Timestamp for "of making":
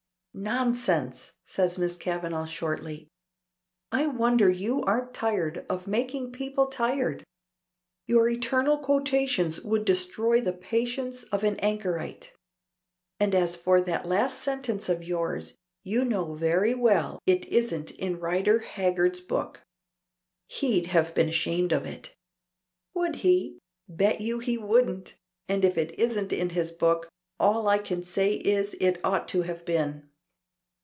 5.69-6.31